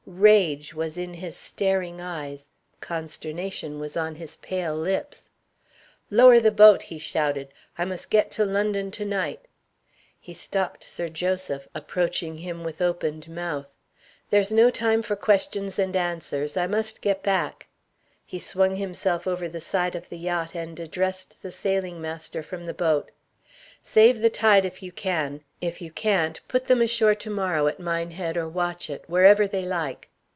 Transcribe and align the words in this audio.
Rage 0.07 0.73
was 0.73 0.97
in 0.97 1.13
his 1.15 1.37
staring 1.37 2.01
eyes, 2.01 2.49
consternation 2.81 3.79
was 3.79 3.95
on 3.95 4.15
his 4.15 4.35
pale 4.37 4.75
lips. 4.75 5.29
"Lower 6.09 6.39
the 6.39 6.51
boat!" 6.51 6.81
he 6.83 6.99
shouted; 6.99 7.49
"I 7.77 7.85
must 7.85 8.09
get 8.09 8.29
to 8.31 8.43
London 8.43 8.91
to 8.91 9.05
night." 9.05 9.47
He 10.19 10.33
stopped 10.33 10.83
Sir 10.83 11.07
Joseph, 11.07 11.67
approaching 11.73 12.37
him 12.37 12.63
with 12.63 12.81
opened 12.81 13.29
mouth. 13.29 13.73
"There's 14.31 14.51
no 14.51 14.69
time 14.69 15.01
for 15.01 15.15
questions 15.15 15.79
and 15.79 15.95
answers. 15.95 16.57
I 16.57 16.67
must 16.67 17.01
get 17.01 17.23
back." 17.23 17.67
He 18.25 18.39
swung 18.39 18.75
himself 18.75 19.27
over 19.27 19.47
the 19.47 19.61
side 19.61 19.95
of 19.95 20.09
the 20.09 20.17
yacht, 20.17 20.53
and 20.55 20.77
addressed 20.79 21.41
the 21.41 21.51
sailing 21.51 22.01
master 22.01 22.43
from 22.43 22.65
the 22.65 22.73
boat. 22.73 23.11
"Save 23.83 24.21
the 24.21 24.29
tide 24.29 24.63
if 24.63 24.83
you 24.83 24.91
can; 24.91 25.41
if 25.59 25.81
you 25.81 25.89
can't, 25.91 26.39
put 26.47 26.65
them 26.65 26.83
ashore 26.83 27.15
to 27.15 27.29
morrow 27.31 27.65
at 27.65 27.79
Minehead 27.79 28.37
or 28.37 28.47
Watchet 28.47 29.03
wherever 29.07 29.47
they 29.47 29.65
like." 29.65 30.07